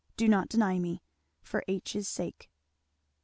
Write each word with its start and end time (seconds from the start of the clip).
Do 0.17 0.27
not 0.27 0.49
deny 0.49 0.79
me, 0.79 1.03
for 1.43 1.63
H 1.67 1.95
's 1.95 2.07
sake!" 2.07 2.49